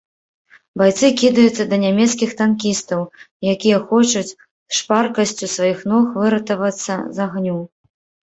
[0.81, 3.01] Байцы кідаюцца да нямецкіх танкістаў,
[3.53, 4.37] якія хочуць
[4.79, 7.59] шпаркасцю сваіх ног выратавацца з агню.